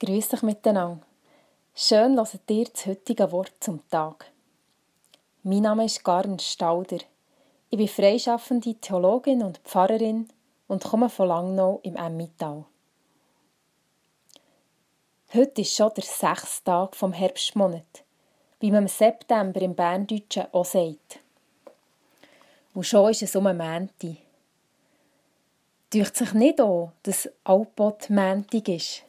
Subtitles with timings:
[0.00, 1.04] Grüß dich miteinander.
[1.74, 4.30] Schön hört ihr das heutige Wort zum Tag.
[5.42, 6.98] Mein Name ist Garen Stauder.
[7.68, 10.28] Ich bin freischaffende Theologin und Pfarrerin
[10.68, 12.64] und komme von Langnau im Emmittal.
[15.34, 18.04] Heute ist schon der sechste Tag vom Herbstmonat,
[18.60, 21.18] wie man im September im Berndeutschen auch sagt.
[22.72, 24.18] Und schon ist es um eine Mänti.
[25.92, 29.02] Dürft sich nicht an, dass Alpot Mäntig ist.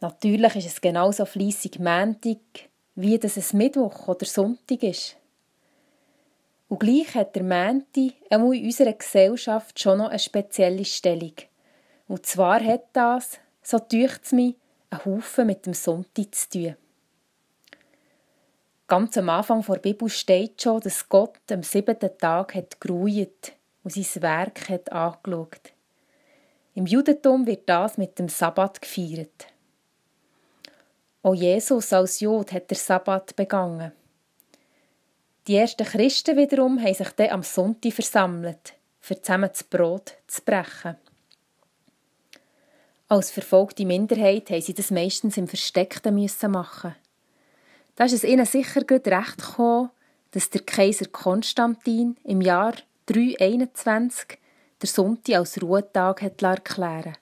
[0.00, 5.16] Natürlich ist es genauso fleissig Mäntig, wie dass es Mittwoch oder Sonntag ist.
[6.68, 11.32] Und gleich hat der Mänti in unserer Gesellschaft schon noch eine spezielle Stellung.
[12.06, 14.56] Und zwar hat das, so tücht es mich,
[14.90, 16.76] einen Haufen mit dem Sonntag zu tun.
[18.86, 23.52] Ganz am Anfang der Bibel steht schon, dass Gott am siebten Tag hat geruht
[23.82, 25.72] und sein Werk hat angeschaut.
[26.74, 29.48] Im Judentum wird das mit dem Sabbat gefeiert.
[31.28, 33.92] Auch Jesus als Jod hat der Sabbat begangen.
[35.46, 40.40] Die ersten Christen wiederum haben sich dann am Sonntag versammelt, für zusammen das Brot zu
[40.40, 40.96] brechen.
[43.08, 46.14] Als verfolgte Minderheit haben sie das meistens im Versteckten
[46.50, 46.94] machen.
[47.94, 49.90] Da ist es ihnen sicher gut recht gekommen,
[50.30, 52.72] dass der Kaiser Konstantin im Jahr
[53.04, 54.38] 321
[54.80, 57.18] der Sonntag als Ruhetag hat Als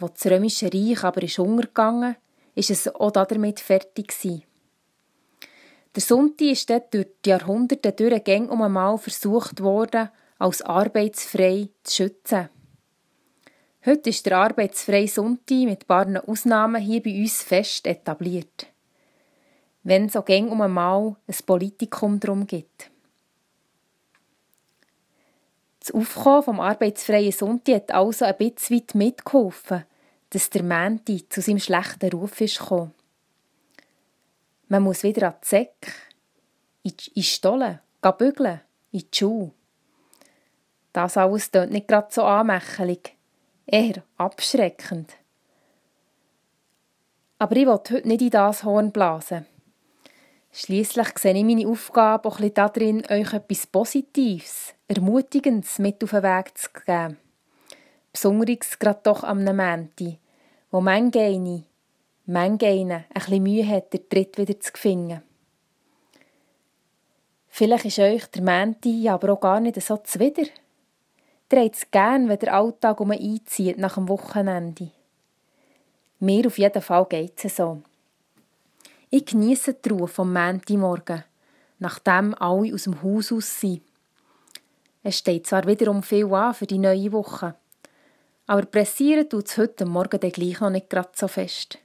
[0.00, 2.16] das Römische Reich aber ist untergegangen
[2.58, 4.42] ist es auch damit fertig gewesen.
[5.94, 11.96] Der Sonntag ist dort durch die Jahrhunderte durchgängig um einmal versucht worden, als arbeitsfrei zu
[11.96, 12.48] schützen.
[13.86, 18.66] Heute ist der arbeitsfreie Sonntag mit ein paar Ausnahmen hier bei uns fest etabliert.
[19.82, 22.90] Wenn es auch gäng um einmal ein Politikum darum geht.
[25.80, 29.84] Das Aufkommen vom arbeitsfreien Sonntag hat also ein bisschen weit mitgeholfen,
[30.30, 32.94] dass der Mänti zu seinem schlechten Ruf ist gekommen.
[34.68, 35.92] Man muss wieder an die Säcke,
[36.82, 37.80] in die Stollen,
[38.18, 38.60] bügeln,
[38.92, 39.52] in die Schuhe.
[40.92, 43.16] Das alles klingt nicht gerade so anmächelig,
[43.66, 45.14] eher abschreckend.
[47.38, 49.46] Aber ich will heute nicht in das Horn blasen.
[50.50, 56.58] Schließlich sehe ich meine Aufgabe auch darin, euch etwas Positives, Ermutigendes mit auf den Weg
[56.58, 57.18] zu geben.
[58.12, 60.18] Besonders gerade doch am Mänti,
[60.70, 61.64] wo manche,
[62.26, 65.22] manche ein bisschen Mühe hat, den Tritt wieder zu finden.
[67.48, 70.44] Vielleicht ist euch der Mänti aber auch gar nicht so zuwider.
[71.50, 74.90] Ihr habt es gern, wenn der Alltag um einzieht nach dem Wochenende.
[76.20, 77.82] Mir auf jeden Fall geht es so.
[79.10, 81.24] Ich genieße die Ruhe vom Montagmorgen,
[81.78, 83.82] nachdem alle aus dem Haus aus sind.
[85.02, 87.54] Es steht zwar wiederum viel an für die neue Woche,
[88.48, 91.78] aber pressieren tut es heute Morgen dann gleich noch nicht gerade so fest.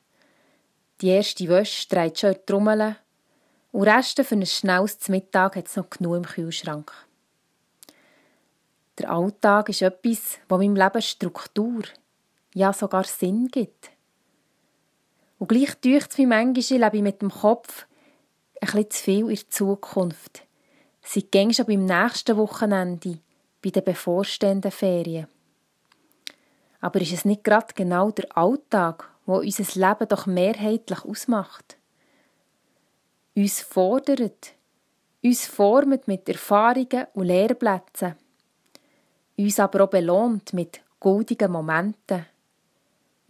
[1.01, 2.96] Die erste Wäsche dreht schon in die Trommel
[3.74, 6.91] und Reste für ein schnelles Mittag hat es noch genug im Kühlschrank.
[8.97, 11.84] Der Alltag ist etwas, das meinem Leben Struktur,
[12.53, 13.91] ja sogar Sinn gibt.
[15.40, 17.85] Und gleich tue es mich manchmal, ich lebe mit dem Kopf
[18.62, 20.44] ein bisschen zu viel in der Zukunft.
[21.02, 23.19] Sie gehen schon beim nächsten Wochenende,
[23.62, 25.28] bei den bevorstehenden Ferien.
[26.84, 31.78] Aber ist es nicht gerade genau der Alltag, wo unser Leben doch mehrheitlich ausmacht?
[33.38, 34.52] Uns fordert,
[35.24, 38.16] uns formt mit Erfahrungen und Lehrplätzen,
[39.38, 42.26] uns aber auch belohnt mit goldigen Momenten,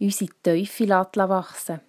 [0.00, 1.80] unsere Teufel wachsen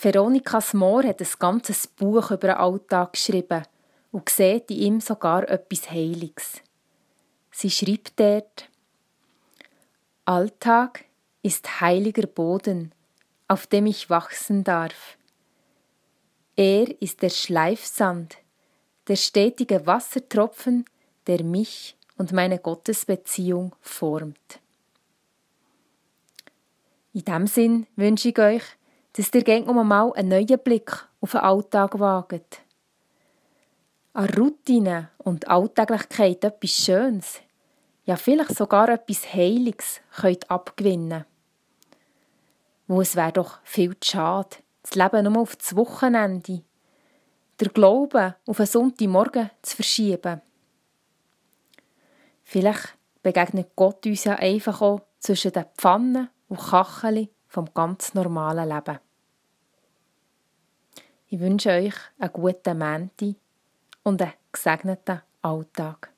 [0.00, 3.64] Veronika Smor hat ein ganzes Buch über den Alltag geschrieben
[4.12, 6.62] und sieht in ihm sogar etwas Heiliges.
[7.60, 8.70] Sie schreibt dort,
[10.24, 11.04] Alltag
[11.42, 12.92] ist heiliger Boden,
[13.48, 15.18] auf dem ich wachsen darf.
[16.56, 18.38] Er ist der Schleifsand,
[19.08, 20.86] der stetige Wassertropfen,
[21.26, 24.58] der mich und meine Gottesbeziehung formt.
[27.12, 28.62] In diesem Sinn wünsche ich euch,
[29.12, 32.62] dass ihr gegen mal einen neuen Blick auf den Alltag wagt.
[34.14, 37.42] An Routine und Alltäglichkeit etwas Schönes,
[38.10, 41.24] ja vielleicht sogar etwas Heiliges könnt abgewinnen.
[42.88, 46.64] Wo es wäre doch viel zu schade, das Leben nur auf das Wochenende,
[47.60, 50.42] der Glauben auf einen Sonntagmorgen zu verschieben.
[52.42, 58.68] Vielleicht begegnet Gott uns ja einfach auch zwischen den Pfannen und Kacheln vom ganz normalen
[58.68, 58.98] Leben.
[61.28, 63.36] Ich wünsche euch einen guten Mänti
[64.02, 66.09] und einen gesegneten Alltag.